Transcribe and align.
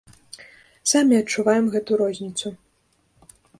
Самі 0.91 1.19
адчуваем 1.21 1.69
гэту 1.77 2.01
розніцу. 2.03 2.47